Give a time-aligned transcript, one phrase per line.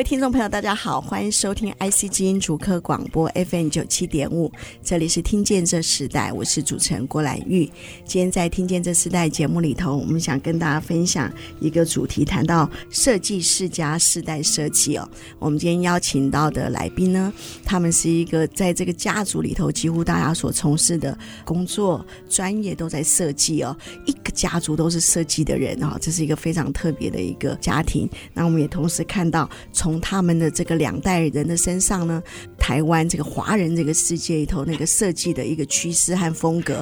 [0.00, 4.50] 位听众朋友，大家好，欢迎收听 IC 之音主客广播 FM 九七点五，
[4.82, 7.70] 这里是听见这时代，我是主持人郭兰玉。
[8.06, 15.06] 今天在听见这时代节目里头，我们想跟大家分享一个主题，谈到设计世家世代设计哦。
[15.38, 17.30] 我们今天邀请到的来宾呢，
[17.62, 23.76] 他们是一个在这个家族里头，几乎大家所从事的工作专业都在设计哦，
[24.06, 28.08] 一个家族都是设计的人哦，这是一个非常特别的一个家庭。
[28.32, 29.46] 那我们也同时看到。
[29.72, 32.22] 从从他们的这个两代人的身上呢，
[32.56, 36.74] 台湾这个华人这个世界里头那个设计的一个趋势和风格，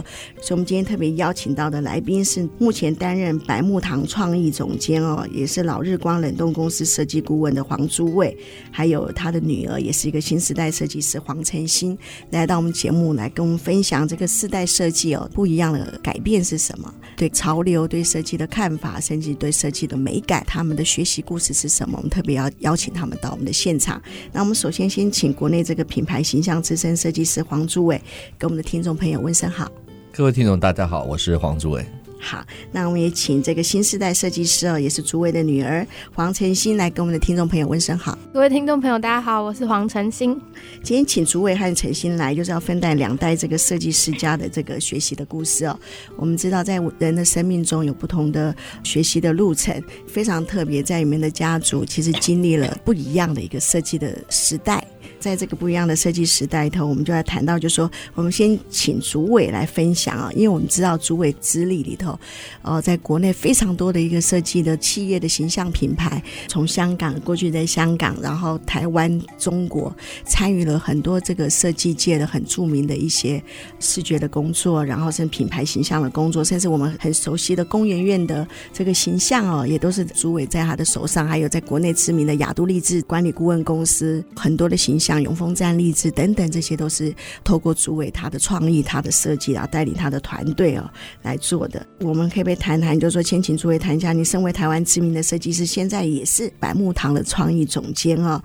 [0.42, 8.36] 所以我们今天特别邀请到的来宾是目前担任白木堂创意总监哦，也是老日光冷冻公司设计顾问的黄朱卫，
[8.70, 11.96] 还有他的女儿，也是一个新时代设计师黄晨欣，
[12.28, 21.96] 来到我们节目来跟我们分享这个世代设计哦不一样的改变是什么，对潮流、对设计的看法，甚至对设计的美感，他们的学习故事是什么？
[21.96, 22.92] 我们特别要邀请。
[22.98, 24.02] 他们到我们的现场。
[24.32, 28.00] 那我们首先先请国内这个品牌形象资深设计师黄朱伟，
[28.36, 29.70] 跟我们的听众朋友问声好。
[30.12, 31.86] 各位听众，大家好，我是黄朱伟。
[32.20, 38.18] 好，那我们也请这个新时代设计师哦，也是朱伟的女儿黄晨欣来跟我们的听众朋友问声好。
[38.32, 40.38] 各位听众朋友，大家好，我是黄晨欣。
[40.82, 45.78] 今天请朱伟和晨欣来，就是要分担两代这个设计师家的这个学习的故事哦。
[46.16, 54.84] 我们知道，在人的生命中有不同的学习的路程，非常特别，在你们的家族其实经历了不一样的一个设计的时代。
[55.20, 62.18] 在这个不一样的设计时代里头，我们就来谈到，就说，我们先请朱伟来分享啊，因为我们知道朱伟资历里头，
[62.62, 69.94] 呃，在国内非常多的一个设计的企业的形象品牌，从香港过去在香港，然后台湾、中国
[70.24, 73.42] 参与了很多这个设计界的很著名的一些
[73.80, 85.07] 视觉的工作，然后甚至品牌形象的工作，甚至我们很熟悉的工研院的这个形象哦，也都是朱伟在他的手上，还有在国内知名的亚都励志管理顾问公司很多的形象。
[85.08, 90.86] 像永丰站立志等等，这些都是透过朱伟他的创意、他的设计，然后带领他的团队哦
[91.22, 91.86] 来做的。
[92.00, 98.38] 我们可以不谈谈，就是说，先请朱伟谈一下，你身为台湾知名的设计师，现在也是百慕堂的创意总监哦。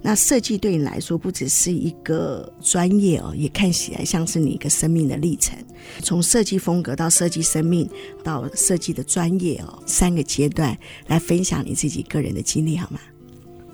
[0.00, 5.54] 那设计对你来说，不只是一个专业哦，也看起来像是你一个生命的历程。
[6.00, 7.86] 从设计风格到设计生命，
[8.24, 10.74] 到设计的专业哦，三个阶段
[11.08, 12.98] 来分享你自己个人的经历好吗？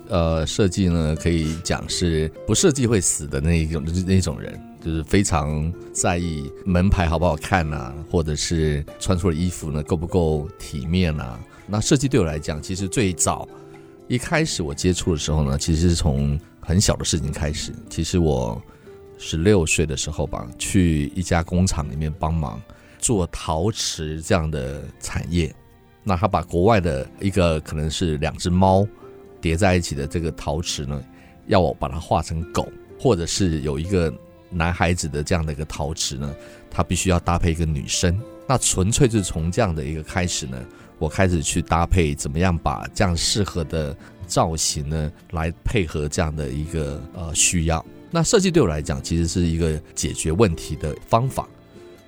[0.09, 11.39] 呃，设计呢，可以讲是不设计会死的那一种，就是那种人，就是非常在意门牌好不好看呐、啊，或者是穿出的衣服呢够不够体面啊。
[11.65, 13.47] 那设计对我来讲，其实最早
[14.09, 17.71] 一开始我接触的时候呢，其实是从很小的事情开始。
[17.89, 18.61] 其实我
[19.17, 22.61] 十六岁的时候吧，去一家工厂里面帮忙
[22.99, 25.55] 做陶瓷这样的产业。
[26.03, 28.85] 那他把国外的一个可能是两只猫。
[29.43, 31.03] 叠在一起的这个陶瓷呢，
[31.47, 34.11] 要我把它画成狗，或者是有一个
[34.49, 36.33] 男孩子的这样的一个陶瓷呢，
[36.71, 38.17] 它必须要搭配一个女生。
[38.47, 40.57] 那纯粹是从这样的一个开始呢，
[40.97, 43.93] 我开始去搭配怎么样把这样适合的
[44.25, 47.85] 造型呢，来配合这样的一个呃需要。
[48.09, 51.45] 那设计对我来讲，其实是一个解决问题的方法。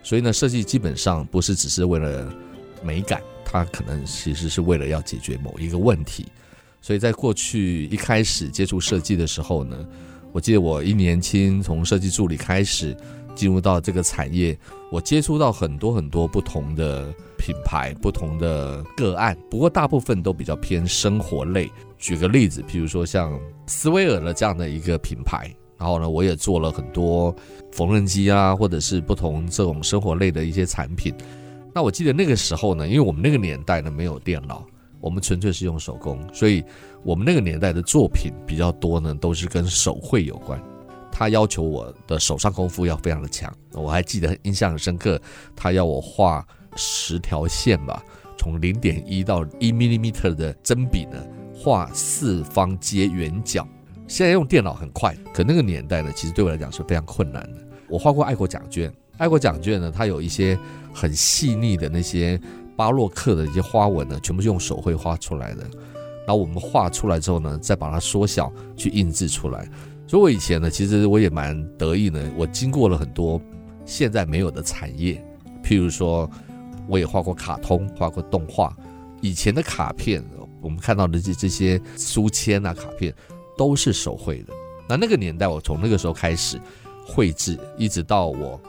[0.03, 2.31] 所以呢，设计基本上不是只是为了
[2.81, 6.27] 美感，它可能其实是为了要解决某一个问题。
[6.85, 9.75] 所以在过去一开始接触设计的时候呢，
[10.31, 12.95] 我记得我一年轻从设计助理开始
[13.33, 14.55] 进入到这个产业，
[14.91, 21.67] 我接触到很多很多不同的品牌、不同的个案，不过大部分都比较偏生活类。
[21.97, 23.35] 举个例子，譬如说像
[23.65, 27.35] 斯威尔的这样的一个品牌，然后呢，我也做了很多
[27.71, 31.11] 缝纫机啊，或者是不同这种生活类的一些产品。
[31.73, 34.63] 那我记得那个时候呢，因为我们那个年代呢没有电脑。
[35.05, 36.63] 我们纯粹是用手工，所以
[37.03, 40.59] 我们那个年代的作品比较多呢，都是跟手绘有关。
[41.11, 45.21] 他要求我的手上功夫要非常的强，我还记得印象很深刻，
[45.55, 46.43] 他要我画
[46.75, 48.03] 十条线吧，
[48.35, 51.23] 从零点一到一 millimeter 的针笔呢，
[51.53, 53.65] 画四方接圆角。
[54.07, 57.63] 现在用电脑很快，可那个年代呢，其实对我来讲是非常困难的。
[57.87, 60.57] 我画过爱国奖券，爱国奖券呢，它有一些
[60.91, 62.41] 很细腻的那些。
[62.75, 65.63] 巴洛克的一些花纹呢，全部是用手绘画出来的。
[66.25, 69.69] 然后我们画出来之后呢，再把它缩小去印制出来。
[70.07, 72.31] 所以我以前呢，其实我也蛮得意的。
[72.35, 73.41] 我经过了很多
[73.85, 75.23] 现在没有的产业，
[75.63, 76.29] 譬如说
[76.87, 78.75] 我也画过卡通，画过动画。
[79.21, 80.23] 以前的卡片，
[80.61, 83.13] 我们看到的这这些书签啊、卡片，
[83.57, 84.53] 都是手绘的。
[84.87, 86.59] 那那个年代，我从那个时候开始
[87.05, 88.59] 绘制，一直到我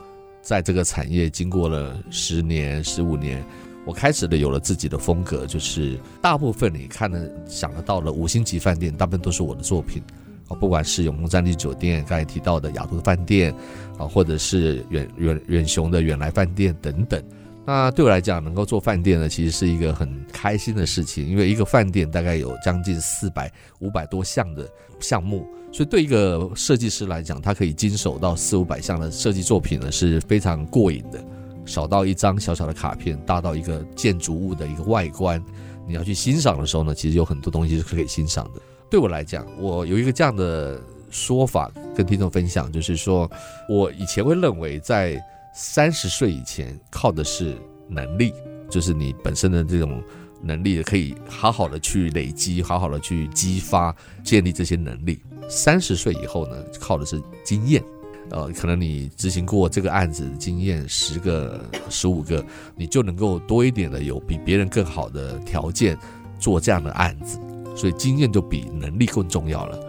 [0.41, 3.45] 在这个产业经过了十年、十五年，
[3.87, 10.03] 我开始的有了自己的风格，就是大部分你看的、想得到的五星级饭店，大部分都是我的作品。
[10.49, 13.53] 啊，不管是永丰战地酒店，刚才提到的雅都的饭店，
[13.97, 17.21] 啊，或者是远远远雄的远来饭店等等。
[17.65, 24.69] 那对我来讲，能够做饭店呢，其实是一个很开心的事情，因为一个饭店大概有将近四百、五百多项的
[25.01, 31.21] 项目，所以对一个设计师来讲，他可以经手到四五百项的设计作品呢，是非常过瘾的。
[31.67, 35.43] 小到一张小小的卡片，大到一个建筑物的一个外观，
[35.85, 38.61] 你要去欣赏的时候呢，其实有很多东西是可以欣赏的。
[38.89, 40.81] 对我来讲，我有一个这样的
[41.11, 43.29] 说法跟听众分享，就是说
[43.69, 45.21] 我以前会认为在
[45.53, 47.57] 三十岁以前靠的是
[47.89, 48.33] 能力，
[48.69, 50.01] 就是你本身的这种
[50.41, 53.93] 能力可以好好的去累积，好好的去激发、
[54.23, 55.19] 建立这些能力。
[55.49, 57.83] 三十岁以后呢，靠的是经验。
[58.29, 61.59] 呃，可能你执行过这个案子的经验十个、
[61.89, 62.45] 十五个，
[62.75, 65.97] 你就能够多一点的有比别人更好的条件
[66.37, 67.39] 做这样的案子。
[67.75, 69.79] 所以经验就比能力更重要了。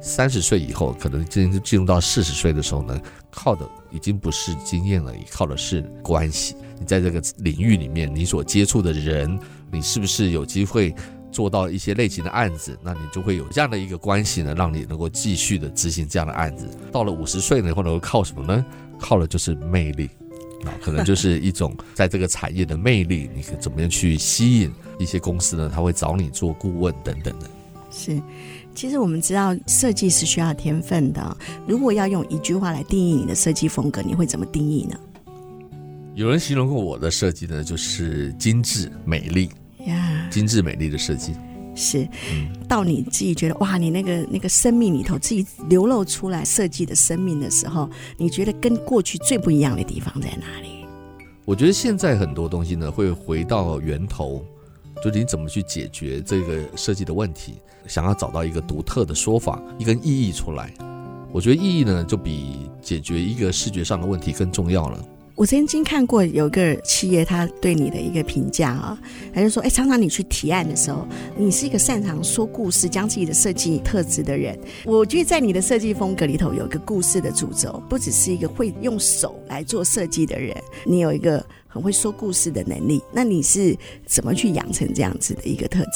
[0.00, 3.00] 三十岁以后，可能进进入到四十岁的时候呢，
[3.30, 6.56] 靠的已经不是经验了，靠的是关系。
[6.78, 9.38] 你在这个领域里面，你所接触的人，
[9.70, 10.92] 你是不是有机会
[11.32, 12.78] 做到一些类型的案子？
[12.82, 16.68] 那你就会有这样的一个关系呢，让你能够继续的执行这样的案子。
[16.92, 18.64] 到了五十岁呢，或者靠什么呢？
[19.00, 20.08] 靠的就是魅力。
[20.64, 25.68] 啊，可能就是一种在这个产业的魅力，你可怎么样去吸引一些公司呢？
[25.68, 27.50] 他会找你做顾问等等的。
[27.90, 28.22] 是，
[28.72, 31.36] 其实我们知道设计是需要天分的。
[31.66, 34.96] 如果要用一句话来定义你的设计风格，你会怎么定义呢？
[36.14, 39.50] 有人形容过我的设计呢，就是精致美丽
[39.86, 41.34] 呀，精致美丽的设计。
[41.74, 42.06] 是，
[42.68, 47.88] 到你自己觉得哇，你那个那个生命里头自己流露出来设计的生命的时候，
[48.18, 50.84] 你觉得跟过去最不一样的地方在哪里？
[51.46, 54.44] 我觉得现在很多东西呢，会回到源头，
[55.02, 57.54] 就是你怎么去解决这个设计的问题，
[57.86, 60.70] 想要找到一个独特的说法，一根意义出来。
[61.32, 65.04] 我觉得意义呢，就比解决一个视觉上的问题更重要了。
[65.34, 68.98] 我曾经看过有个企业，他对你的一个评价啊，
[69.34, 71.06] 他就说：哎，常常你去提案的时候，
[71.36, 74.58] 你是一个擅长说故事、将自己的设计特质的人。
[74.84, 83.02] 我觉得在你的设计风格里头有一个故事的主轴，不只是一个会用手来做设计的人，你有一个很会说故事的能力。
[83.10, 83.76] 那你是
[84.06, 85.90] 怎么去养成这样子的一个特质？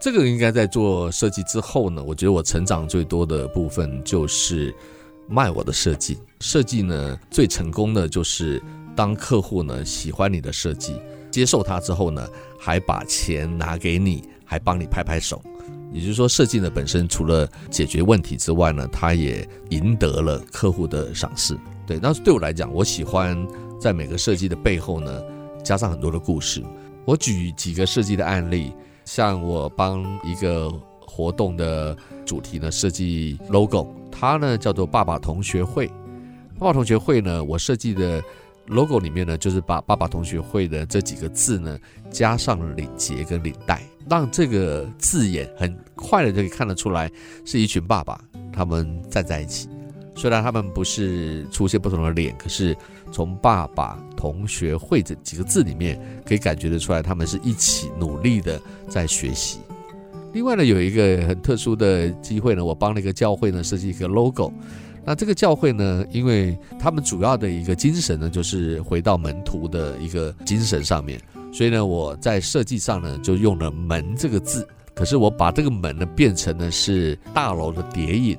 [0.00, 4.74] 这个应该在做设计之后呢，我觉得我成长最多的部分就是。
[5.28, 8.62] 卖我的设计，设计呢，最成功的就是
[8.94, 10.96] 当客户呢喜欢你的设计，
[11.30, 12.28] 接受它之后呢，
[12.58, 15.40] 还把钱拿给你，还帮你拍拍手。
[15.92, 21.58] 也就是说，设计呢本身除了解决问题之外呢，它也赢得了客户的赏识。
[21.86, 23.46] 对，那对我来讲，我喜欢
[23.78, 25.22] 在每个设计的背后呢，
[25.62, 26.62] 加上很多的故事。
[27.04, 28.72] 我举几个设计的案例，
[29.04, 33.86] 像我帮一个活动的主题呢设计 logo。
[34.22, 35.88] 它呢叫做爸爸同学会，
[36.56, 38.22] 爸爸同学会呢，我设计的
[38.68, 41.76] logo 里面呢，就是把爸爸同学会的这几个字呢，
[42.08, 47.10] 加上了领结跟领带，让这个字眼很快的就可以看得出来，
[47.44, 48.20] 是一群爸爸
[48.52, 49.68] 他们站在一起。
[50.14, 52.76] 虽然他们不是出现不同的脸，可是
[53.10, 59.58] 从爸爸同学会这几个字里面，可以感觉得出来，他们是一起努力的在学习。
[60.32, 64.52] 另外呢，有一个很特殊的机会呢，我帮了一个教会呢设计一个 logo。
[65.04, 71.20] 那这个教会呢，因为他们主要的一个精神呢，就是回到门徒的一个精神上面，
[71.52, 74.66] 所以呢，我在设计上呢就用了“门”这个字。
[74.94, 78.38] 可是我把这个门呢变成呢是大楼的叠影。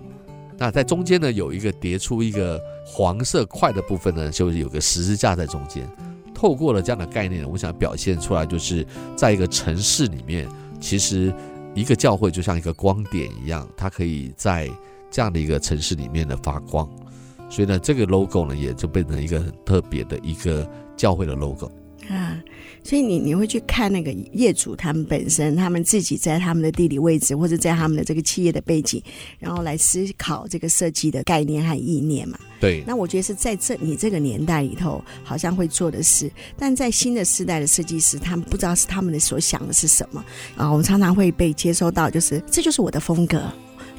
[0.57, 5.87] 那在中间呢有一个叠出一个黄色块的部分呢，就是有个十字架在中间。
[6.33, 8.85] 透过了这样的概念，我想表现出来，就是
[9.15, 10.47] 在一个城市里面，
[10.79, 11.31] 其实。
[11.75, 14.69] 一个教会就像一个光点一样，它可以在
[15.09, 16.89] 这样的一个城市里面的发光，
[17.49, 21.71] 所以呢，这个 logo 呢也就变成一个很特别的一个教会的 logo
[22.09, 22.41] 啊。
[22.85, 29.01] 所以你你会去看那个业主他们本身，他们自己在他们的地理位置，或者在他们的这个企业的背景，
[29.39, 32.37] 然后来思考这个设计的概念和意念嘛。
[32.59, 32.83] 对。
[32.85, 40.23] 那我觉得是在这你这个年代里头，好像会做的事，但在新的时代的设计师，他们不知道是他们的所想的是什么
[40.57, 40.69] 啊。
[40.69, 43.41] 我们常常会被接收到，就是这就是我的风格。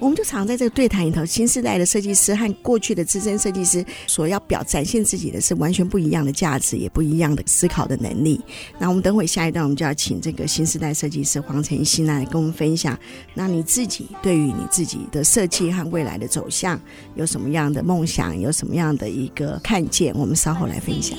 [0.00, 8.40] 我们就常在这个对谈里头，新时代的设计师和过去的资深设计师所要表展现自己的是完全不一样的价值，也不一样的思考的能力。
[8.78, 12.98] 那我们等会下一段，我们就要请这个新时代设计师黄晨曦来跟我们分享。
[13.32, 16.78] 那你自己对于你自己的设计和未来的走向
[17.14, 18.38] 有什么样的梦想？
[18.38, 20.14] 有什么样的一个看见？
[20.14, 21.16] 我们稍后来分享。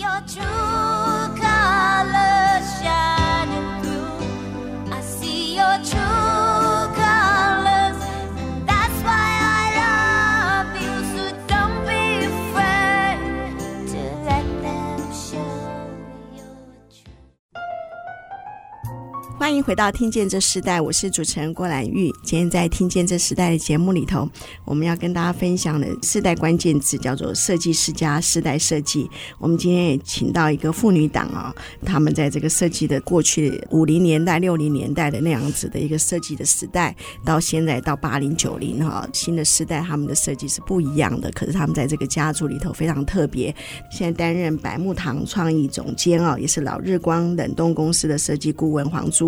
[19.38, 22.10] 欢迎回到《听见这时代》，我是主持人郭兰玉。
[22.24, 24.28] 今天在《听见这时代》的节目里头，
[24.64, 29.10] 我们要跟大家分享的世代关键字叫做“设计师加世代设计”。
[29.38, 31.54] 我们今天也请到一个妇女党啊，
[31.86, 41.30] 他们在这个设计的过去五零年代、六零年代的那样子的一个设计的时代，到现在到八零九零哈，新的时代他们的设计是不一样的。
[41.32, 43.54] 可是他们在这个家族里头非常特别。
[43.92, 49.25] 现在担任百慕堂创意总监啊，也是老日光冷冻公司的设计顾问黄珠。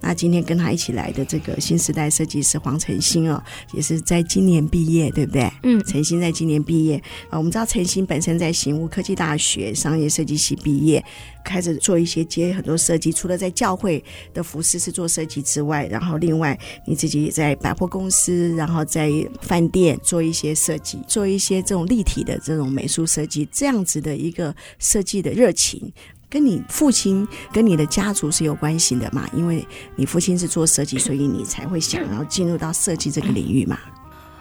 [0.00, 5.50] 那今天跟他一起来的这个新时代设计师黄晨星哦，也是在今年毕业，对不对？
[5.62, 6.96] 嗯，晨星在今年毕业
[7.30, 7.38] 啊。
[7.38, 11.04] 我们知道晨星本身在醒悟科技大学商业设计系毕业，
[11.44, 13.12] 开始做一些接很多设计。
[13.12, 14.02] 除了在教会
[14.34, 25.92] 的服饰是做设计之外，然后另外你自己也在百货公司，然后在饭店做一些设计，做一些这种立体的这种美术设计，这样子的一个设计的热情。
[26.30, 29.28] 跟你父亲跟你的家族是有关系的嘛？
[29.32, 29.66] 因为
[29.96, 33.78] 你父亲是做设计，所以你才会想要进入到设计这个领域嘛。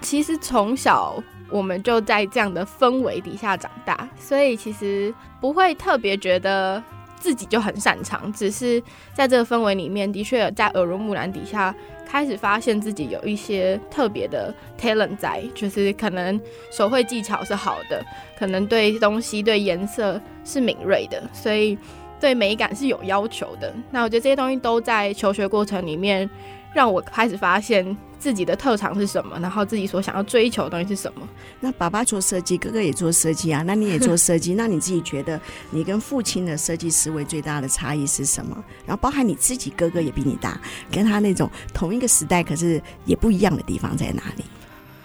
[0.02, 6.84] 其实从小我们就在这样的氛围底下长大，所以其实不会特别觉得
[7.20, 8.82] 自己就很擅长，只是
[9.14, 11.74] 在这个氛围里面，的确在耳濡目染底下。
[12.10, 16.40] 开始发现自己有一些特别的 talent 在，就是可能
[16.72, 18.02] 手绘技巧是好的，
[18.40, 21.78] 可能对东西对颜色是敏锐的，所以
[22.18, 23.74] 对美感是有要求的。
[23.92, 26.30] 那我觉得这些东西都在求学过程里面。
[26.74, 31.28] 让我开始发现自己的特长是什么，然后自己所想要追求的东西是什么。
[31.60, 35.40] 那爸爸做设计，哥哥也做设计啊， 那你也做设计，那你自己觉得
[35.72, 38.58] 你跟父亲的设计思维最大的差异是什么？
[38.86, 40.60] 然后包含你自己，哥哥也比你大，
[40.92, 44.44] 跟他那种同一个时代，可是也不一样的地方在哪里？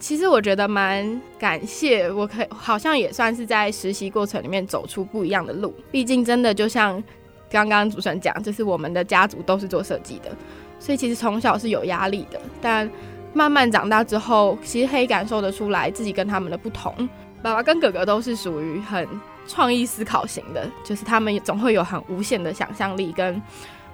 [0.01, 5.73] 其实我觉得蛮感谢，我可好像也算是在实习过程里面走出不一样的路。
[5.93, 7.01] 毕竟真的就像
[7.49, 10.37] 刚刚主持人讲，就是我们的家族都是做设计的。
[10.83, 12.91] 所以其实从小是有压力的，但
[13.33, 16.93] 慢慢长大之后，其实可以感受得出来自己跟他们的不同。
[17.41, 19.09] 爸爸跟哥哥都是属于很
[19.47, 23.41] 创意思考型的，就是他们总会有很无限的想象力，跟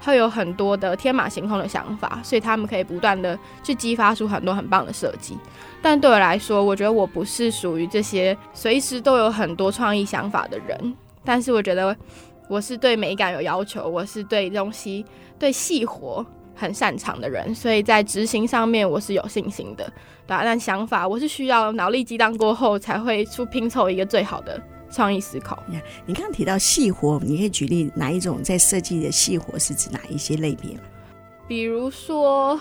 [0.01, 5.37] 会有很多的天马行空的想法，所以他们可以不断的去激发出很多很棒的设计。
[5.83, 11.95] 但对我来说，我觉得我不是属于这些随时都有很多创意想法的人，但是我觉得
[12.49, 15.05] 我是对美感有要求，我是对东西
[15.39, 16.25] 对细活。
[16.59, 19.91] 很擅长的人，所以在执行上面我是有信心的，
[20.27, 24.61] 对啊，但想法我是需要脑力激荡过后才会出拼凑一个最好的
[24.91, 25.63] 创意思考。
[26.05, 30.71] 你刚刚提到细活，你可以举例哪一种在设计的细活是指哪一些类别？
[31.47, 32.59] 比如说。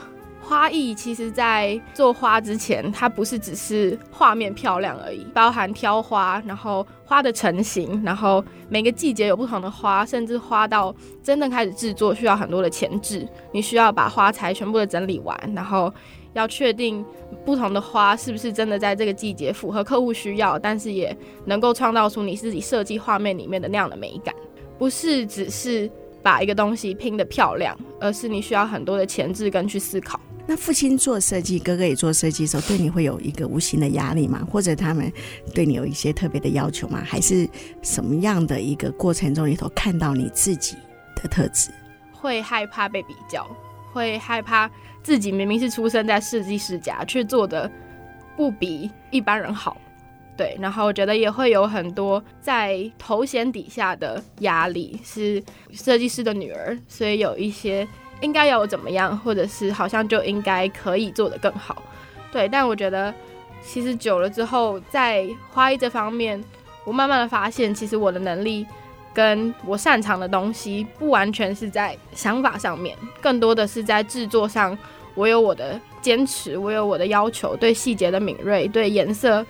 [0.47, 15.93] 花艺其实，在做花之前，它不是只是画面漂亮而已，包含挑花，然后花的成型，然后每个季节有不同的花，甚至花到真正开始制作需要很多的前置，你需要把花材全部的整理完，然后
[16.31, 17.03] 要确定
[17.43, 21.13] 不同的花是不是真的在这个季节符合客户需要，但是也
[21.43, 24.33] 能够创造出你自己设计画面里面的那样的美感，
[24.77, 25.91] 不是只是
[26.23, 30.17] 把一个东西拼得漂亮，而是你需要很多的前置跟去思考。
[30.49, 34.47] 那父亲做设计，哥哥也做设计的时候，对你会有一个无形的压力吗？
[34.49, 35.11] 或者他们
[35.53, 37.03] 对你有一些特别的要求吗？
[37.05, 37.45] 还是
[37.81, 40.77] 什么样的一个过程中里头看到你自己
[41.17, 41.69] 的特质？
[42.13, 43.45] 会害怕被比较，
[43.91, 44.71] 会害怕
[45.03, 47.69] 自己明明是出生在设计师家，却做的
[48.37, 49.75] 不比一般人好。
[50.37, 57.85] 对，然后我觉得也会有很多在头衔底下的压力，是设计师的女儿，所以有一些。
[58.21, 61.83] 应该要怎么样，或者是好像就应该可以做得更好，
[62.31, 62.47] 对。
[62.50, 63.13] 但我觉得，
[63.63, 66.43] 其实久了之后，在花艺这方面，
[66.83, 68.65] 我慢慢的发现，其实我的能力
[69.13, 74.77] 跟我擅长的东西，不完全是在想法上面，更多的是在制作上。
[75.13, 79.45] 我有我的坚持，我有我的要求，对细节的敏锐，对颜色，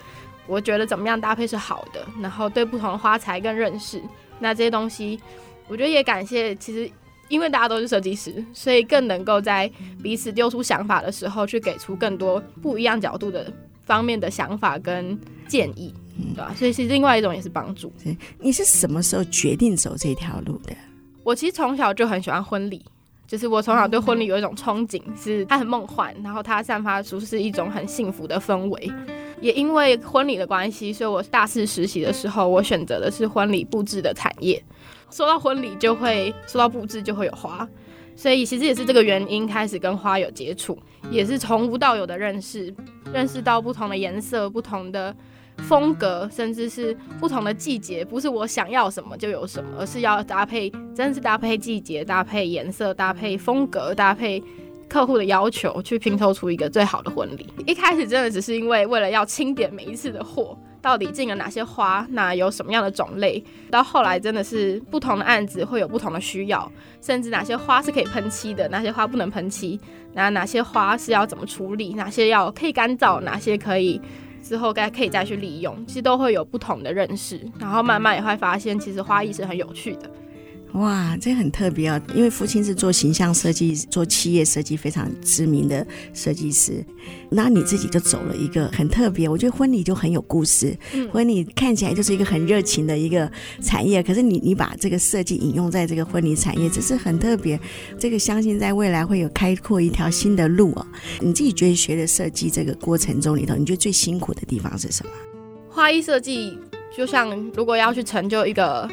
[0.45, 4.01] 我觉得怎么样搭配是好的，然后对不同的花材更认识。
[4.39, 5.19] 那这些东西，
[5.67, 6.91] 我觉得也感谢，其实。
[7.29, 9.69] 因为大家都是设计师，所以更能够在
[10.01, 13.51] 彼此丢出想法的时候，去给出更多不一样角度的
[13.85, 15.17] 方面的想法跟
[15.47, 15.93] 建议，
[16.33, 16.53] 对吧？
[16.55, 17.91] 所以是另外一种也是帮助。
[18.39, 20.73] 你是什么时候决定走这条路的？
[21.23, 22.81] 我其实从小就很喜欢婚礼，
[23.27, 28.91] 就是我从小对婚礼有一种憧憬，是它很梦幻，然后它散发出是一种很幸福的氛围。
[29.39, 34.63] 也因为婚礼的关系，所以我大四实习的时候，我选择的是婚礼布置的产业。
[35.09, 37.67] 说到婚礼，就会说到布置，就会有花，
[38.15, 40.77] 所以其实也是这个原因开始跟花有接触，
[41.09, 42.73] 也是从无到有的认识，
[43.13, 45.15] 认识到不同的颜色、不同的
[45.59, 54.43] 风格，甚至是不同的季节，不是我想要什么就有什么，而是要搭配，真的是搭配季节、搭配颜色、搭配风格、搭配
[54.89, 57.47] 客户的要求，去拼凑出一个最好的婚礼。
[57.65, 60.57] 一开始真的只是因为为了要清点每一次的货。
[60.87, 62.07] 到底进了哪些花？
[62.11, 63.43] 那有什么样的种类？
[63.69, 69.77] 到后来真的是不同的案子会有不同的需要，甚至哪些花是可以喷漆的，哪些花不能喷漆，
[70.13, 71.93] 那哪些花是要怎么处理？
[71.95, 73.99] 哪些要可以干燥，哪些可以
[74.41, 75.75] 之后该可以再去利用？
[75.85, 80.09] 其实都会有不同的认识，然后慢慢也会发现，其实花艺是很有趣的。
[80.73, 81.99] 哇，这很特别哦！
[82.13, 86.85] 因为父亲是做形象设计、做企业设计非常知名的设计师，
[87.31, 89.27] 那你自己就走了一个很特别。
[89.27, 93.31] 我觉得婚礼就很有故事，嗯、婚礼看起来就是一个很热情的一个
[93.61, 97.59] 产业，可是你你把这个设计引用在这个婚礼产业，这是很特别。
[97.97, 100.85] 这个相信在未来会有开阔一条新的路哦。
[101.21, 105.11] 你自己觉得学的设计这个过程中里头，你觉得最辛苦的地方是什么？
[105.69, 106.55] 花艺设计
[106.95, 108.87] 就像如果要去成就一个。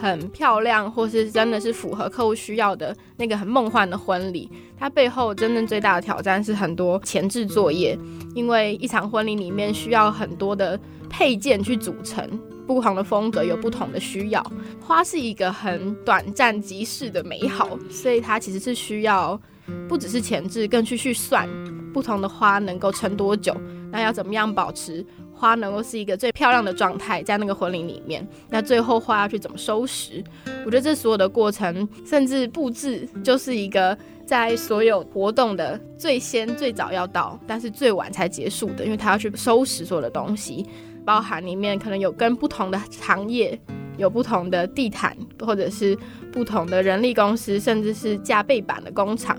[0.00, 7.98] 很漂亮，或是真的是符合客户需要的那个很梦幻的婚礼，它背后真正最大的挑战是很多前置作业，
[8.34, 10.80] 因为一场婚礼里面需要很多的
[11.10, 12.26] 配件去组成，
[12.66, 14.44] 不同的风格有不同的需要。
[14.80, 19.38] 花是一个很短暂即逝的美好，所以它其实是需要
[19.86, 21.46] 不只是前置，更去去算
[21.92, 23.54] 不同的花能够撑多久，
[23.92, 25.04] 那要怎么样保持。
[25.40, 30.22] 花能够是一个最漂亮的状态，在那个婚礼里面，那最后花要去怎么收拾？
[30.66, 40.66] 我觉得这所有的过程，甚至布置，就是一个在所有活动的最先最早要到，但是最晚才结束的，因为他要去收拾所有的东西，
[41.06, 43.58] 包含里面可能有跟不同的行业
[44.00, 45.96] 有不同的地毯，或者是
[46.32, 49.38] 不同的人力公司，甚至是架背板的工厂。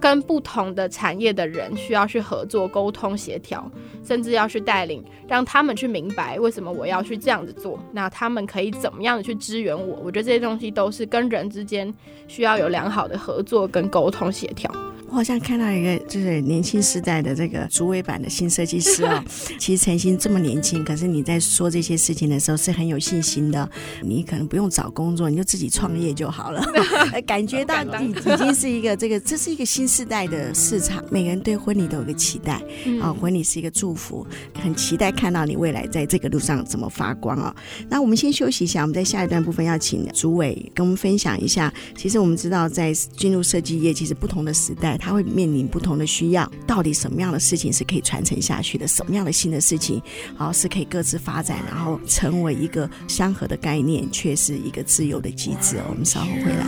[0.00, 3.70] 跟不同的产业的人需要去合作、沟通、协调，
[4.04, 7.78] 甚至要去带领，让他们去明白为什么我要去这样子做。
[7.90, 9.98] 那他们可以怎么样的去支援我？
[10.04, 11.92] 我觉得这些东西都是跟人之间
[12.26, 14.70] 需要有良好的合作跟沟通协调。
[15.10, 19.24] 我好像看到一个就是年轻时代的这个竹尾版的新设计师哦。
[19.58, 23.68] 其实陈星这么年轻，可是你在说这些事情的时候是很有信心的。
[24.02, 26.62] 你可能不用找工作，你就自己创业就好了。
[27.26, 31.02] 感觉到已已经是一个这个，这是一个新时代的市场。
[31.10, 32.62] 每个人对婚礼都有个期待
[33.00, 34.26] 啊，婚礼是一个祝福，
[34.62, 37.56] 很期待看到你未来在这个路上怎么发光啊。
[37.88, 41.72] 那我们先休息一下，我们在下一段部分要请竹尾跟我们分享一下。
[41.96, 44.97] 其实我们知道，在进入设计业，其实不同的时代。
[44.98, 48.86] 他会面临不同的需要，到底什么样的事情是可以传承下去的？
[48.88, 50.02] 什么样的新的事情，
[50.36, 55.78] 好是可以各自发展，然后成为一个相合的概念，却是一个自由的机制。
[55.88, 56.66] 我们稍后回来。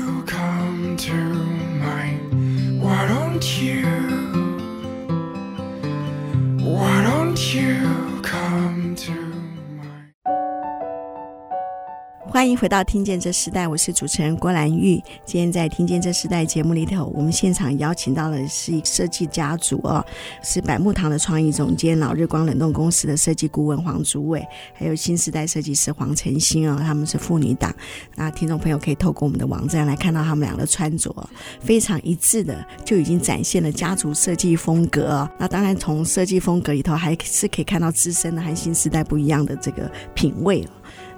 [12.33, 15.03] 欢迎回到《听见这时代》，我是主持人郭兰玉。
[15.25, 20.03] 今天在《听见这时代》节目里头，我们现场邀请到的是一设计家族哦，
[20.41, 27.75] 是百木堂的创意总监、老日光冷冻公司的设计顾问黄竹伟，还有新时代设计师黄晨星哦，他们是父女档。
[28.15, 31.13] 那听众朋友可以透过我们的网站来看到他们俩的穿着，
[31.61, 35.29] 非常一致的，就已经展现了家族设计风格。
[35.37, 40.65] 那当然，从设计风格里头，还是可以看到自身的和新时代不一样的这个品味。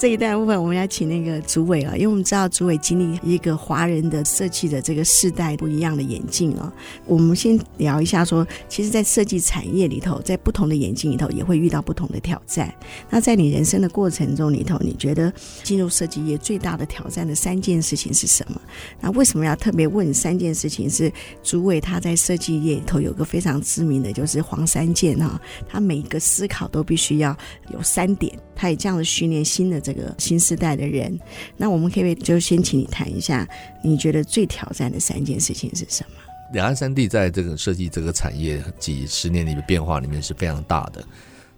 [0.03, 6.73] 这一段部分，我们要请那个竹伟啊，因为我们知道竹伟经历一个华人的设计的这个世代不一样的眼镜啊。
[7.07, 12.75] 我们先聊一下说，其实，在设计产业里头，在不同的眼镜里头，也会遇到不同的挑战。
[13.11, 18.61] 那在你人生的过程中里头，你觉得进入设计业最大的挑战的三件事情是什么？
[19.01, 20.91] 那为什么要特别问三件事情？
[20.91, 21.13] 是
[21.45, 27.37] 竹伟他在设计业里头有个非常知名的就是黄三件哈，他每一个思考都必须要
[27.73, 28.37] 有三点。
[28.55, 31.19] 他也这样的训练新的这这个新时代的人，
[31.57, 33.47] 那我们可以就先请你谈一下，
[33.83, 36.17] 你觉得最挑战的三件事情是什么？
[36.53, 41.05] 两岸三地在这个设计这个产业几十年里的变化里面是非常大的。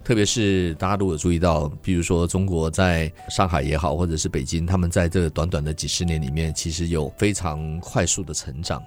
[0.03, 8.83] 特别是大家如果注意到，比如说中国在上海也好，或者是北京，他们在这短短的几十年里面，其实有非常快速的成长。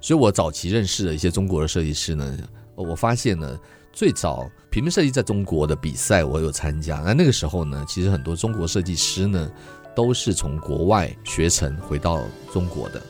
[0.00, 2.38] 所以我早期认识的一些中国的设计师呢，
[2.74, 3.58] 我发现呢，
[3.94, 6.96] 最早平面设计在中国的比赛我有参加。
[6.98, 9.48] 那那个时候呢，其实很多中国设计师呢，
[9.94, 12.20] 都是从国外学成回到
[12.52, 13.00] 中国的。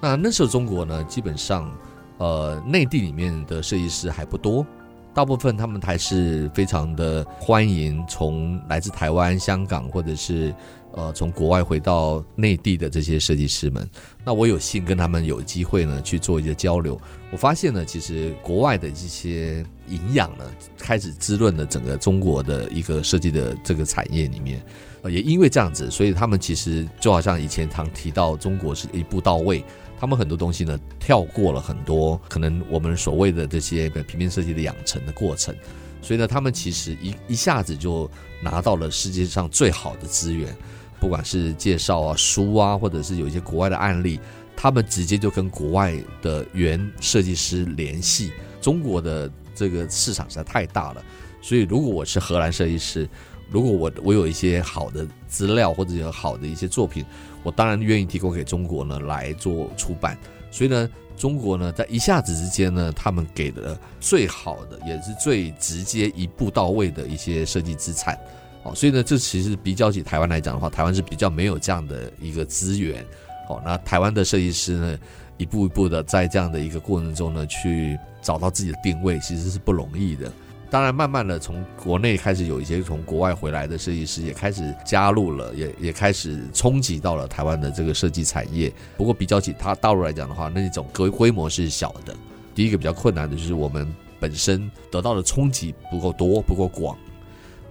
[0.00, 1.70] 那那时候中国呢，基本上，
[2.16, 4.66] 呃，内地里面的设计师还不多。
[5.14, 10.52] 大部分他们还是非常的欢迎从来自台湾、香港或者是
[10.92, 13.88] 呃从国外回到内地的这些设计师们。
[14.24, 17.00] 那我有幸跟他们有机会呢去做一些交流，
[17.30, 20.44] 我发现呢，其实国外的这些营养呢
[20.76, 24.60] 开始滋润了整个中国的一个设计的这个产业里面。
[25.02, 29.62] 呃，也因为这样子，所以他们其实就好像以前常提到中国是一步到位。
[30.04, 35.56] 他们很多东西呢，跳过了很多可能我们所谓的这些平面设计的养成的过程，
[36.02, 38.10] 所以呢，他们其实一一下子就
[38.42, 40.54] 拿到了世界上最好的资源，
[41.00, 44.20] 不管是介绍啊、书啊，或者是有一些国外的案例，
[44.54, 48.30] 他们直接就跟国外的原设计师联系。
[48.60, 51.02] 中国的这个市场实在太大了，
[51.40, 53.08] 所以如果我是荷兰设计师。
[53.50, 57.04] 如果我我有一些好的资料或者有好的一些作品，
[57.44, 60.18] 我当然愿意提供给中国呢来做出版。
[60.50, 68.18] 所以呢，中国呢在一下子之间呢，他们给了最好的，也是最直接一步到位的一些设计资产。
[68.62, 73.04] 哦，所以呢，这其实比较起台湾来讲的话，台湾是比较没有这样的一个资源。
[73.48, 74.98] 哦，那台湾的设计师呢，
[75.36, 80.32] 一步一步的在这样的一个过程中呢，去找到自己的定位，其实是不容易的。
[80.74, 88.72] 当然，慢慢的从国内开始有一些从国外回来的设计师也开始加入了，也也开始冲击到了台湾的这个设计产业。
[88.96, 92.12] 不过比较起它大陆来讲的话，那种规规模是小的。
[92.56, 93.86] 第一个比较困难的就是我们
[94.18, 96.98] 本身得到的冲击不够多，不够广。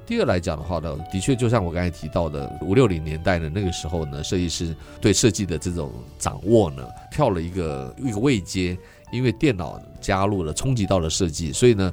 [0.06, 8.78] 第二来讲的话呢，的确就像我刚才提到的，五六零年代的那个时候呢，设计师对设计的这种掌握呢，跳了一个一个位阶，
[9.12, 11.92] 因为电脑加入了，冲击到了设计，所以呢。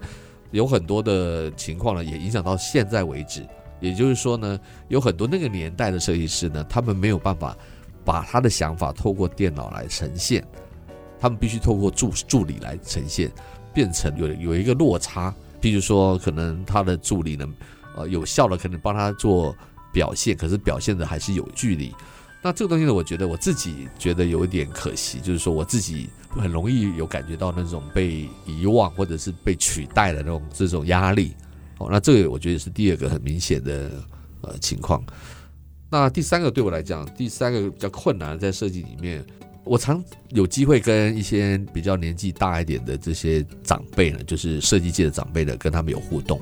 [0.51, 3.47] 有很多的情况呢，也影响到现在为止。
[3.81, 7.57] 也就是说呢，有很多那个年代的设计师呢，他们没有办法
[8.05, 10.47] 把他的想法透过电脑来呈现，
[11.19, 13.31] 他们必须透过助助理来呈现，
[13.73, 15.35] 变成有有一个落差。
[15.61, 17.47] 比如说，可能他的助理呢，
[17.97, 19.55] 呃，有效的可能帮他做
[19.93, 21.95] 表现，可是表现的还是有距离。
[22.43, 31.35] 那这个东西呢，我觉得我自己觉得有一点可惜，就是说我自己很容易有感觉到那种被遗忘或者是被取代的那种这种压力。
[31.79, 33.91] 哦，那这个我觉得是第二个很明显的
[34.43, 35.05] 呃情况。
[35.91, 39.25] 那第三个对我来讲，第三个比较困难在设计里面，
[39.65, 46.41] 我常有机会跟一些比较年纪大一点的这些长辈呢，就是设计界的长辈的，跟他们有互动。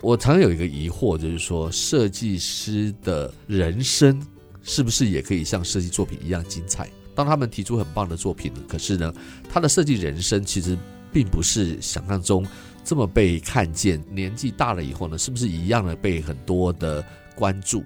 [0.00, 4.20] 我常有一个疑惑，就是说设计师的人生。
[4.60, 6.90] 是不是也可以像设计作品一样精彩？
[7.18, 9.12] 当他们提出很棒的作品，可是呢，
[9.52, 10.78] 他的设计人生其实
[11.12, 12.46] 并不是想象中
[12.84, 14.00] 这么被看见。
[14.08, 17.04] 年纪大了以后呢，是不是一样的被很多的
[17.34, 17.82] 关注，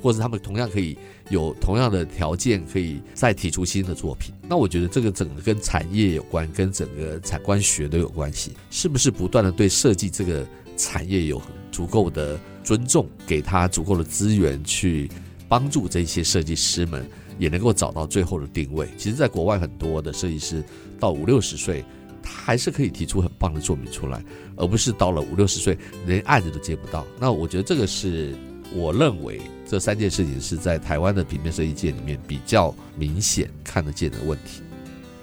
[0.00, 0.96] 或者他们同样可以
[1.28, 4.34] 有同样的条件，可以再提出新的作品？
[4.48, 8.52] 那我觉得这个整个跟产业有关，跟整个产官学都有关系。
[8.70, 10.46] 是不是不断的对设计这个
[10.78, 11.38] 产业有
[11.70, 15.10] 足够的尊重，给他足够的资源去？
[15.46, 17.06] 帮助这些设计师们
[17.38, 18.88] 也能够找到最后的定位。
[18.96, 20.62] 其实，在国外很多的设计师
[20.98, 21.84] 到五六十岁，
[22.22, 24.24] 他还是可以提出很棒的作品出来，
[24.56, 27.06] 而不是到了五六十岁连案子都接不到。
[27.18, 28.34] 那我觉得这个是
[28.74, 34.62] 我认为这三件事情是在台湾的平面设计界里面比较明显看得见的问题。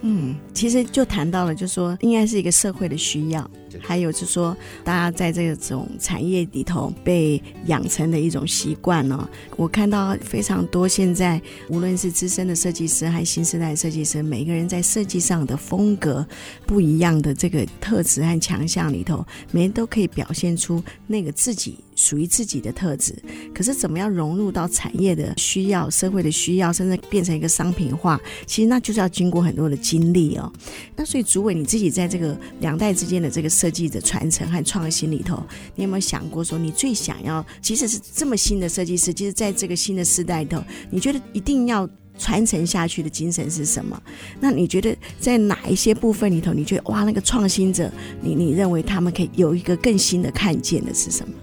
[0.01, 9.29] 嗯，其实就谈到了，就说应该是一个社会的需要，还有就是说大家在这种产业里头被养成的一种习惯呢。
[9.55, 16.25] 我看到非常多现在无论是资深的设计师还是新时代设计师，每个人在设计上的风格
[16.65, 21.77] 不一样的这个特质和强项里头，每人都可以表现出那个自己。
[22.01, 23.13] 属于自己的特质，
[23.53, 30.51] 可是怎么样融入到产业的需要、社会的需要，甚至变成一个商品化，其实那就是要经过很多的经历哦。
[30.95, 35.43] 那所以，主委你自己在这个两代之间的这个设计的传承和创新里头，
[35.75, 41.87] 你有没有想过说，你最想要，即使是这么新的设计师，其实在这个新的时代里头，你觉得一定要
[42.17, 44.01] 传承下去的精神是什么？
[44.39, 51.33] 那你觉得在哪一些部分里头，你觉得哇，那个创新者，你你认为他们可以有一个更新的看见的是什么？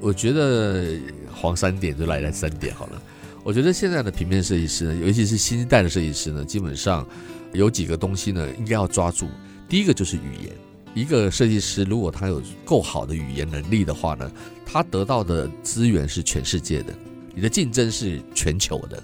[0.00, 0.98] 我觉得
[1.32, 3.02] 黄三点就来了三点好了。
[3.42, 7.06] 我觉得现在的平面设计师呢，尤其是新一代的设计师呢，基本上
[7.52, 9.28] 有几个东西呢，应该要抓住。
[9.68, 10.52] 第一个就是语言，
[10.94, 14.30] 一个设计师如果他有够好的语言能力的话呢，
[14.66, 16.92] 他得到的资源是全世界的，
[17.34, 19.02] 你的竞争是全球的。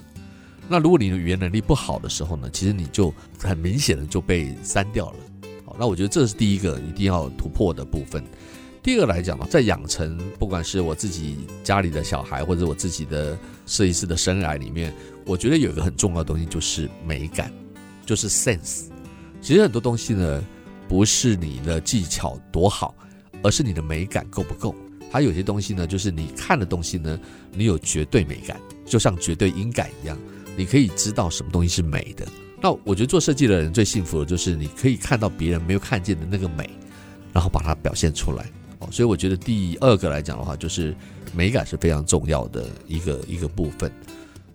[0.68, 5.16] 那如果你的语言能力不好的时候呢，其实你就很明显的就被删掉了。
[5.64, 8.22] 好，那我觉得这是第一个一定要突破的部分。
[8.86, 14.94] 第二个来讲呢，在养成不管是我自己家里的小孩，或者我自己的设计师的生涯里面，
[15.24, 17.52] 我觉得有一个很重要的东西就是美感，
[18.04, 18.84] 就是 sense。
[19.40, 20.40] 其实很多东西呢，
[20.86, 22.94] 不是你的技巧多好，
[23.42, 24.72] 而是你的美感够不够。
[25.10, 27.18] 还有些东西呢，就是你看的东西呢，
[27.50, 30.16] 你有绝对美感，就像绝对音感一样。
[30.56, 32.24] 你可以知道什么东西是美的。
[32.62, 36.70] 那我觉得做设计的人最幸福的就是你可以看到别人没有看见的那个美，
[37.32, 38.48] 然后把它表现出来。
[38.78, 40.94] 哦，所以我觉得第二个来讲的话，就是
[41.34, 43.90] 美感是非常重要的一个一个部分。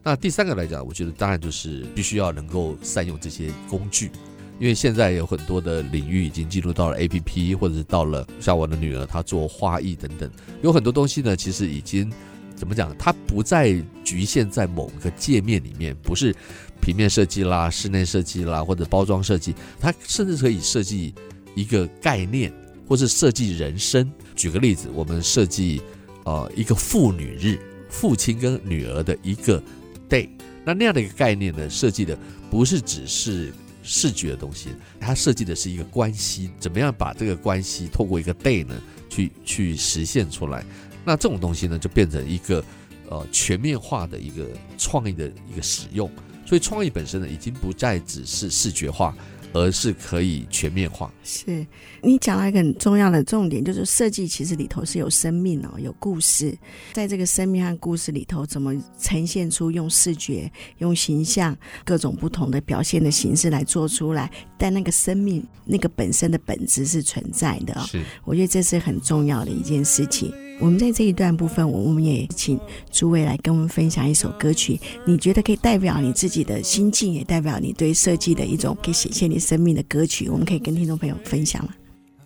[0.04, 4.12] 那第三个来讲，我觉得当然就是必须要能够善用这些工具，
[4.60, 10.30] 因为现在有很多的领域已经进入到了 APP，或者是到了像我的女儿她做画艺等等，
[10.62, 12.12] 有很多东西呢，其实已经。
[12.54, 12.96] 怎么讲？
[12.96, 16.32] 它不再局限在某个界面里面，不是
[16.80, 21.12] 平面设计啦、室内设计啦，或者包装设计，它甚至可以设计
[21.56, 22.54] 一个概念，
[22.88, 24.12] 或是设计人生。
[24.36, 25.82] 举个例子，我们设计
[26.26, 29.62] 呃一个妇女日，父亲跟女儿的一个
[30.10, 30.30] day，
[30.66, 32.18] 那那样的一个概念呢，设计的
[32.50, 40.64] 不是只是视觉的东西，它设计的是一个关系，怎么样把这个关系透过一个 day 呢，去去实现出来。
[41.04, 42.64] 那这种东西呢，就变成一个
[43.10, 46.10] 呃全面化的一个创意的一个使用，
[46.46, 49.16] 所以创意本身呢，已经不再只是视觉化。
[49.54, 51.12] 而是可以全面化。
[51.24, 51.66] 是
[52.02, 56.58] 你讲了一个很重要的重点，就是设计其实里头是有生命哦，有故事。
[56.94, 64.32] 在这个生命和故事里头，怎么呈现出用视觉、用形象各种不同的表现的形式来做出来？
[64.58, 67.84] 但那个生命那个本身的本质是存在的哦。
[67.88, 70.34] 是，我觉得这是很重要的一件事情。
[70.62, 72.60] 我们在这一段部分，我们也请
[72.92, 81.74] 诸位来跟我们分享一首歌曲，你觉得可以代表你自己的心境，也代表你对设计的一种可以显现你生命的歌曲，我们可以跟听众朋友分享吗？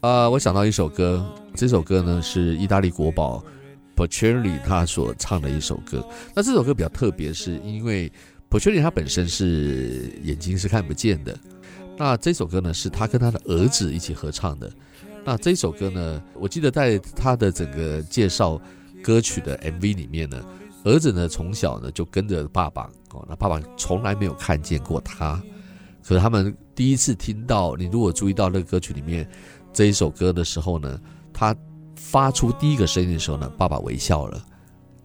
[0.01, 3.41] 呃，我想到一首歌，这首歌呢是意大利国宝
[3.95, 6.05] Puccini 他所唱的一首歌。
[6.35, 8.11] 那这首歌比较特别，是因为
[8.49, 11.39] Puccini 他本身是眼睛是看不见的，
[11.97, 14.69] 那这首歌呢是他跟他的儿子一起合唱的。
[15.25, 18.61] 那这首歌呢，我记得在他的整个介绍
[19.03, 20.39] 歌曲的 MV 里面呢，
[20.83, 25.41] 儿子呢从小呢就跟着爸爸哦，那爸爸从来没有看见过他，
[26.03, 29.27] 可是他们第一次听到，你如果注意到那个歌曲里面
[29.73, 31.01] 这一首歌的时候呢，
[31.33, 31.55] 他
[31.95, 34.39] 发出第一个声音的时候呢，爸爸微笑了，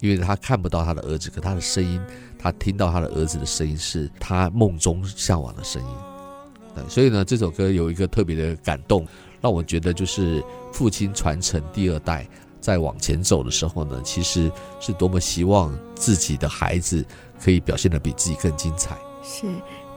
[0.01, 1.99] 因为他看不到他的儿子，可他的声音，
[2.39, 9.07] 他听到他的儿子的声音是他梦中向往的声音，所以呢，这首歌有一个特别的感动。
[9.41, 12.27] 让我觉得，就是父亲传承第二代
[12.61, 14.51] 在往前走的时候呢，其实
[14.81, 17.05] 是多么希望自己的孩子
[17.43, 18.97] 可以表现得比自己更精彩。
[19.23, 19.47] 是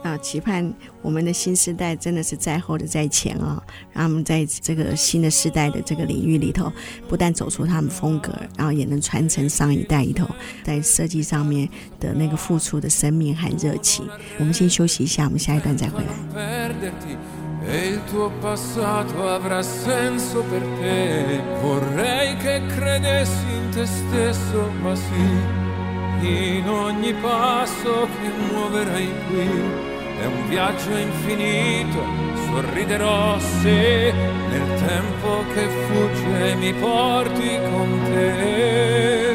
[0.02, 6.70] 啊，期盼我们的新时代真的是在后的在前啊，让他们在这个新的时代的这个领域里头，
[7.08, 10.28] 不但走出他们风格，然后也能传承上一代里头
[10.62, 11.66] 在设计上面
[11.98, 14.06] 的那个付出的生命和热情。
[14.38, 16.70] 我们先休息一下，我们下一段再回来。
[17.66, 21.40] E il tuo passato avrà senso per te.
[21.60, 25.62] Vorrei che credessi in te stesso, ma sì,
[26.26, 32.02] in ogni passo che muoverai qui è un viaggio infinito.
[32.46, 39.33] Sorriderò se nel tempo che fugge mi porti con te.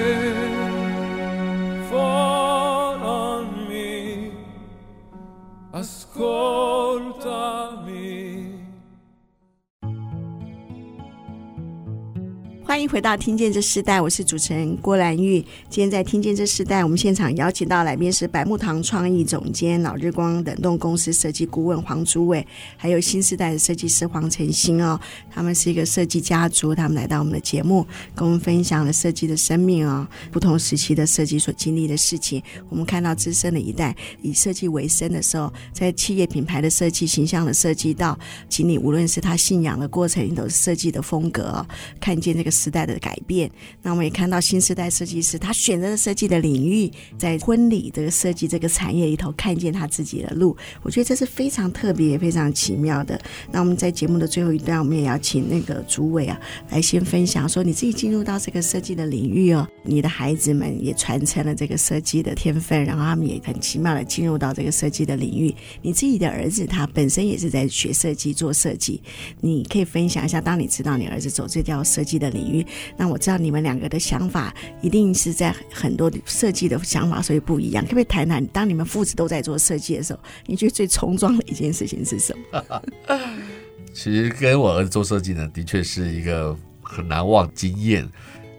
[12.79, 15.41] 欢迎回到《听见这世代》，我是主持人郭兰玉。
[15.69, 24.97] 今天在《听见这世代》，我们现场邀请到来宾是百木堂创意总监、老日光冷冻公司设计顾问黄诸伟，还有新时代的设计师黄晨星哦。
[25.29, 32.41] 他们是一个设计家族，他们来到我们的节目，跟我们分享了设计的生命哦，不同时期的设计所经历的事情。
[32.69, 41.67] 我们看到资深的一代以设计为生的时候，在企业品牌的设计、形象的设计到经历，无论是他信仰的过程，都是设计的风格，
[41.99, 42.68] 看见这个时。
[42.69, 43.49] 时代的改变。
[43.81, 50.55] 那我们也看到新时代设计师他选择的设计的领域，在婚礼这个设计这个产业里头，看见他自己的路。
[50.83, 53.19] 我觉得这是非常特别、非常奇妙的。
[53.51, 65.55] 那我们在节目的最后一段，我们也要请那个主委啊来先分享，说你自己进入到这个设计的领域哦，你的孩子们也传承了这个设计的天分，然后他们也很奇妙的进入到这个设计的领域。
[65.81, 69.01] 你自己的儿子他本身也是在学设计、做设计，
[69.41, 72.58] 你可以分享一下，当你知道你儿子走这条设计的领域，
[72.97, 77.83] 那我知道你们两个的想法一定是在很多设计的想法，所以不一样。
[77.83, 82.81] 可不可以谈谈，当你们父子都在做设计的时候，你觉得最冲撞的一件事情是什么？
[83.93, 88.07] 其实跟我儿子做设计呢，的确是一个很难忘经验。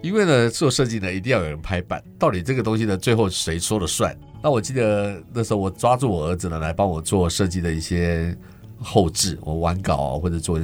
[0.03, 2.03] 因为呢，做设计呢，一定要有人拍板。
[2.19, 4.17] 到底这个东西呢，最后谁说了算？
[4.43, 8.35] 那我记得那时候，我抓住我儿子呢，来帮我做设计的一些
[8.79, 10.59] 后置，我完稿啊，或者做，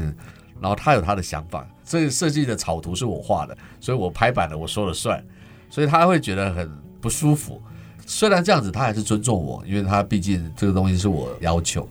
[0.60, 1.66] 然后他有他的想法。
[1.84, 5.24] 这个设计的草图是我画的，所以我拍板了，我说了算。
[5.70, 7.60] 所以他会觉得很不舒服。
[8.06, 11.88] 虽然这样子，他还是尊重我，因为他毕竟这个东西是我要求。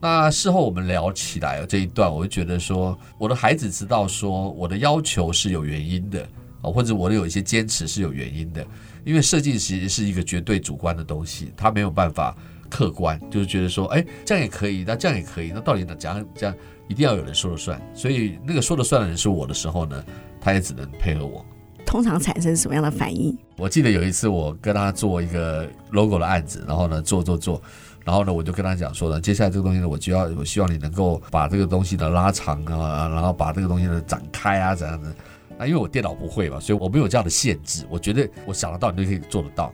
[0.00, 6.22] 那事后我们聊起来这一段，我就觉得说，我的孩子知道说我的要求是有原因的
[6.62, 8.64] 啊，或者我的有一些坚持是有原因的。
[9.04, 12.36] 因为设计其实是一个绝对主观的东西，他没有办法
[12.70, 15.84] 客观，就是觉得说，哎，这样也可以，那这样也可以，那到底？
[15.84, 16.54] 怎样这样
[16.88, 17.80] 一定要有人说了算。
[17.94, 20.04] 所以那个说了算的人是我的时候呢，
[20.40, 21.44] 他也只能配合我。
[21.86, 23.36] 通常产生什么样的反应？
[23.56, 27.62] 我记得有一次我跟他做一个 logo 的案子，然后呢做做做，
[28.04, 35.14] 然后呢我就跟他讲说呢，接下来这个东西呢，我就要我希望你能够把这个东西呢拉长啊，然后把这个东西呢展开啊，怎样的。
[35.56, 37.86] 那因为我电脑不会嘛，所以我没有这样的限制。
[37.90, 39.72] 我觉得我想得到，你就可以做得到。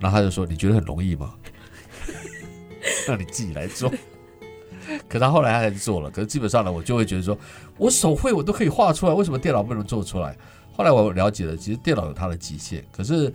[0.00, 1.32] 然后他就说：“你觉得很容易吗？
[3.06, 3.90] 那你自己来做。”
[5.08, 6.10] 可他后来他还是做了。
[6.10, 7.36] 可是基本上呢，我就会觉得说，
[7.78, 10.36] 我手绘我都可以画出来，为什么电脑不能做出来？
[10.76, 13.32] 后来我了解了，其实电脑有它的极限，可是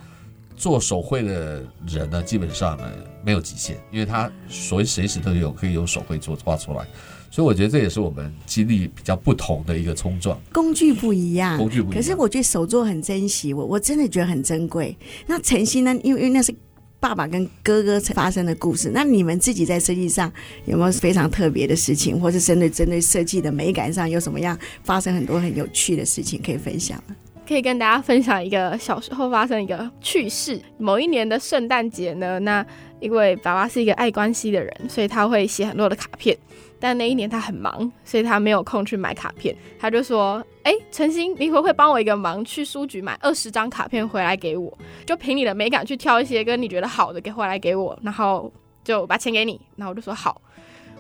[0.56, 2.84] 做手绘的人呢，基本上呢
[3.26, 6.86] 没有极限，因为他随随时都有可以用手绘做画出来，
[7.32, 10.40] 所以我觉得这也是我们经历比较不同的一个冲撞。
[10.54, 11.96] 工具不一样，工具不一样。
[11.96, 14.96] 可是我觉得手作很珍惜，我我真的觉得很珍贵。
[15.26, 15.96] 那晨曦呢？
[16.04, 16.54] 因为因为那是
[17.02, 18.92] 爸爸跟哥哥发生的故事。
[18.94, 20.32] 那你们自己在设计上
[20.66, 27.04] 有没有非常特别的事情，或是针对针对设计的美感上有什么样发生很多很有趣的事情可以分享？
[27.48, 30.62] 可以跟大家分享一个小时候发生一个趣事。
[30.78, 32.66] 某一年的圣诞节呢，那
[33.00, 36.38] 因为爸爸是一个爱关系的人，所以他会写很多的卡片。
[36.82, 39.56] 但那一年他很忙，所以他没有空去买卡片。
[39.80, 44.78] 他就说：“哎，陈星，你会不会帮我一个忙，去书局买二十张卡片回来给我？
[45.06, 48.52] 就凭你的美感去挑一些跟你觉得好的给回来给我，然后
[48.84, 50.42] 就把钱给你。”然后我就说：“好。”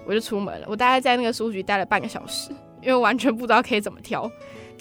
[0.03, 0.65] 我就出门了。
[0.67, 2.49] 我大概在那个书局待了半个小时，
[2.81, 4.29] 因为完全不知道可以怎么挑。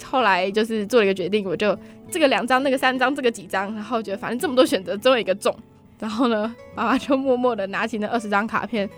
[0.03, 1.77] 后来就是做了一个决定，我就
[2.09, 5.55] 这个两张，那个三张，这个几张，然后觉得反正这么多选择，总有一个中。
[5.99, 8.89] 然后呢，爸爸就默默的拿起那二十张卡片，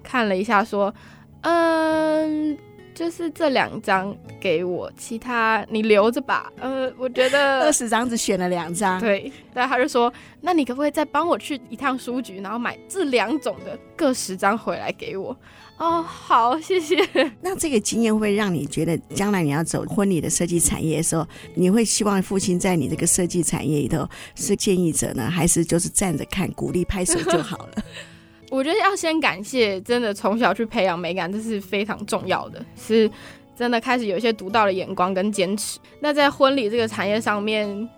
[0.00, 0.94] 看了一下，说
[1.44, 2.58] ：“嗯，
[2.94, 8.98] 就是这两张给我，其他你留着吧。”呃，我觉得二十张只选了两张。
[8.98, 15.36] 对，但他就说：“那你可不可以再帮我去一趟书局，然后买这两种的各十张回来给我？”
[15.76, 16.96] 哦，好，谢谢。
[17.42, 21.26] 那这个经验会让你觉得，将来你要走婚礼的设计产业的时候，
[21.56, 27.72] 你会希望父亲在你这个设计产业里头是建议者呢，还是就是站着看，鼓励拍手就好了？
[28.54, 33.10] 我觉得要先感谢，真的从小去培养美感，这是非常重要的，是
[33.56, 35.80] 真的开始有一些独到的眼光跟坚持。
[35.98, 37.88] 那在婚礼这个产业上面，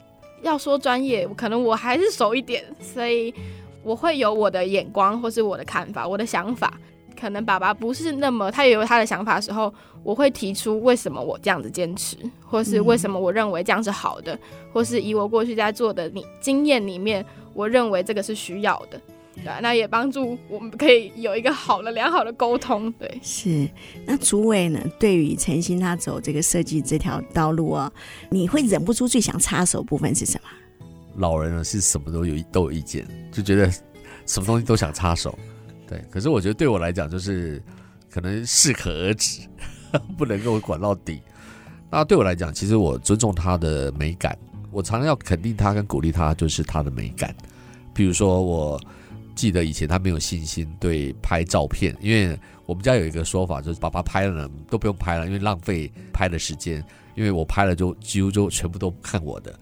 [0.40, 3.34] 要说专业，可能我还是熟一点，所以
[3.82, 6.72] 我会有我的眼光，或是我的看法，我的想法。
[7.20, 14.38] 可能爸爸不是那么，他也有他的想法的时候，我会提出为什么我这样子坚持，或是为什么我认为这样是好的，
[14.72, 18.98] 或是以我过去在做的你经验里面，我认为这个是需要的，
[19.44, 22.90] 对，那也帮助我们可以有一个好的良好的沟通。
[22.92, 23.68] 对，是。
[24.04, 24.80] 那主委呢？
[24.98, 27.92] 对于陈星他走这个设计这条道路啊，
[28.30, 30.48] 你会忍不住最想插手部分是什么？
[31.16, 33.70] 老人呢是什么都有都有意见，就觉得
[34.26, 35.38] 什么东西都想插手。
[35.88, 37.62] 对，可是我觉得对我来讲，就是
[38.10, 39.42] 可能适可而止，
[40.18, 41.20] 不能够管到底。
[41.88, 44.36] 那对我来讲，其实我尊重他的美感，
[44.72, 47.32] 我常常要肯定他跟鼓励他，就是他的美感。
[47.94, 48.80] 比如说，我
[49.36, 59.56] 记得以前他没有信心对拍照片，因为我们家有一个说法，就是爸爸拍了呢都不用拍了，因为浪费拍的时间，因为我拍了就几乎就全部都看我的。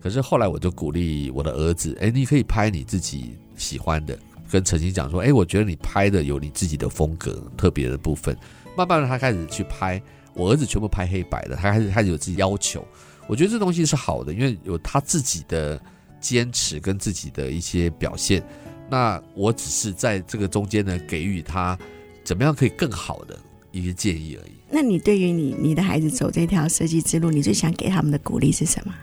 [0.00, 4.18] 可是后来我就鼓励我的儿子，哎，你可以拍你自己喜欢的。
[4.50, 8.36] 跟陈星讲说，哎，我觉得你拍的有你自己的风格，特别的部分。
[8.76, 10.02] 慢慢的，他开始去拍，
[10.34, 12.84] 我儿子全部拍黑白的，他开始开始有自己要求。
[13.28, 15.80] 我觉得这东西是好的，因为有他自己的
[16.20, 18.42] 坚持跟自己的一些表现。
[18.90, 21.78] 那我只是在这个中间呢，给予他
[22.24, 23.38] 怎么样可以更好的
[23.70, 24.52] 一个建议而已。
[24.68, 28.94] 那你对于你你的孩子走这条设计之路，你最想给他们的鼓励是什么？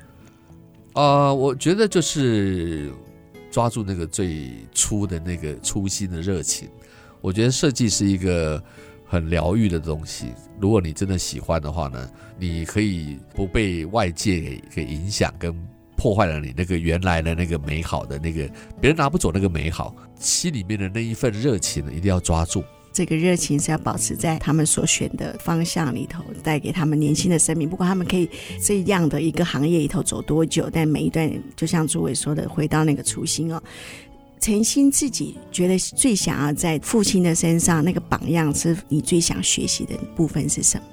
[0.94, 2.92] 呃，我觉得就是
[3.52, 6.68] 抓住那个最初的那个初心的热情。
[7.22, 8.62] 我觉得设计是一个
[9.06, 10.28] 很疗愈的东西。
[10.60, 12.10] 如果你真的喜欢的话呢，
[12.40, 15.56] 你可以不被外界给给影响，跟
[16.08, 18.50] 破坏了你那个原来的那个美好的那个
[18.80, 22.64] 别人拿不走那个美好，心里面的那一份热情呢，一定要抓住。
[22.94, 27.68] 这个热情是要保持在他们所选的方向里头，带给他们年轻的生命。
[27.70, 28.30] 不管他们可以
[28.64, 33.62] 这样的一个行业里头走多久，但每一段就像诸伟说的，回到那个初心哦。
[34.40, 40.84] 陈星自己觉得最想要在父亲的身上那个榜样，是你最想学习的部分是什么？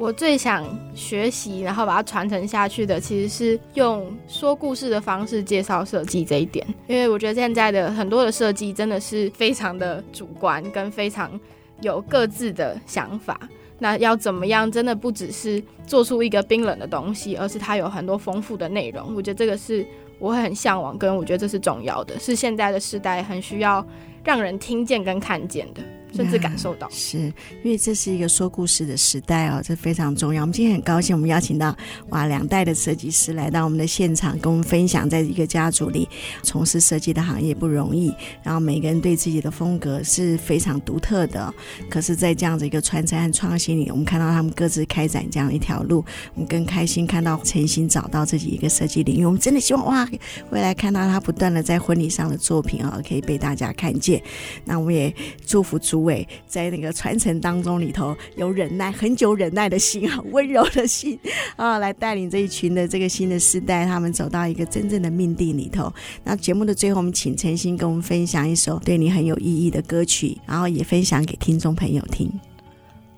[0.00, 6.66] 我最想学习，然后把它传承下去的，其实是用说故事的方式介绍设计这一点。
[6.86, 11.38] 因为我觉得现在的很多的设计真的是非常的主观，跟非常
[11.82, 13.38] 有各自的想法。
[13.78, 19.14] 那要怎么样，真的不只是做出一个冰冷的东西，而是它有很多丰富的内容。
[19.14, 19.86] 我觉得这个是
[20.18, 23.86] 我很向往，跟我觉得这是重要的，是现在的时代很需要
[24.24, 25.82] 让人听见跟看见的。
[26.14, 30.42] 甚至感受到，是因为这是一个说故事的时代哦，这非常重要。
[30.42, 31.76] 我们今天很高兴，我们邀请到
[32.08, 36.08] 哇两代的设计师来到我们的现场，跟我们分享，在一个家族里
[36.42, 38.12] 从事设计的行业不容易。
[38.42, 41.52] 然后每个人对自己的风格是非常独特的，
[41.88, 46.04] 可是，在这样子一个传承和创新里，我们看到他们各自开展这样一条路，
[46.34, 49.24] 我们更开心看到晨星找到自己一个设计领域。
[49.24, 50.08] 我们真的希望哇，
[50.50, 54.22] 未来看到他不断的在婚礼上的作品啊，可以被大家看见。
[54.64, 55.14] 那我们也
[55.46, 61.18] 祝福祝位在那个传承当中里头有忍耐，很久忍耐的心啊， 温柔的心
[61.56, 65.92] 啊，来带领这一群的这个新的世代，他们走到一个真正的命定里头。
[66.24, 72.30] 那节目的最后，我们请陈星跟我们分享一首对你很有意义的歌曲，然后也分享给听众朋友听。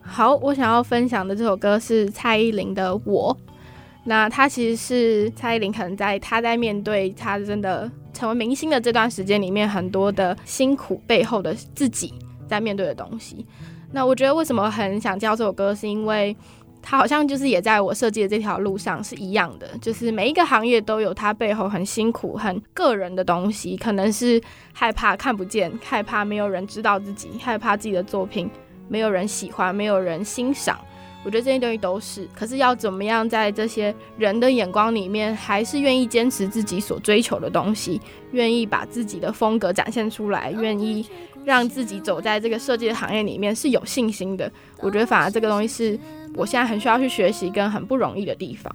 [0.00, 3.36] 好，我想要分享的这首歌是蔡依林的《我》。
[4.04, 12.12] 那她其实是蔡依林，可能在她在面对她真的成为明星的这段时间里面，很多的辛苦背后的自己。
[12.52, 13.46] 在面对的东西，
[13.92, 16.36] 那我觉得为什么很想教这首歌，是因为
[16.82, 24.38] 它好像就是也在我设计的这条路上是一样的，就是每一个行业都有它背后很辛苦、很个人的东西，可能是
[24.74, 28.50] 害怕看不见，害怕没有人知道自己，害怕自己的作品
[28.86, 30.78] 没有人喜欢、没有人欣赏。
[31.24, 37.98] 我觉得这些东西都是，可是要怎么样在这些人的眼光里面，还是愿意坚持自己所追求的东西，
[38.32, 41.06] 愿意把自己的风格展现出来，愿意。
[41.44, 45.98] 让自己走在这个设计的行业里面是有信心的，我觉得反而这个东西是
[46.34, 48.74] 我现在很需要去学习跟很不容易的地方。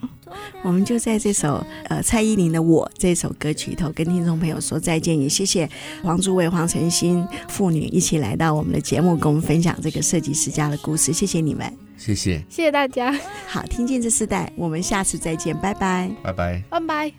[0.63, 5.69] 我们就在这首呃蔡依林的《我》这首歌曲里头跟听众朋友说再见，也谢谢
[6.03, 13.17] 黄诸位、黄晨星父女一起来到我们的节目，跟我们分享这个设计师家的故事，谢谢你们，谢谢，谢谢大家。
[13.47, 17.13] 好，听见这世代，我们下次再见，拜拜，拜拜，拜拜。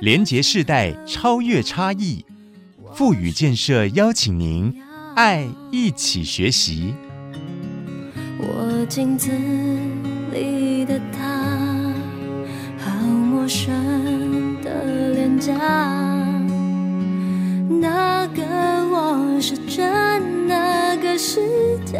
[0.00, 2.24] 连结世代，超越差异。
[2.94, 4.74] 富予建设邀请您，
[5.16, 6.94] 爱一起学习。
[8.38, 9.30] 我镜子
[10.32, 11.48] 里的他，
[12.78, 13.72] 好陌生
[14.62, 15.54] 的脸颊，
[17.80, 18.42] 那个
[18.90, 21.40] 我是真，那个是
[21.86, 21.98] 假？